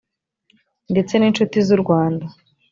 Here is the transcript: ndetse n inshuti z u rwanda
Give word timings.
ndetse 0.91 1.13
n 1.17 1.23
inshuti 1.29 1.57
z 1.67 1.69
u 1.75 1.77
rwanda 1.83 2.25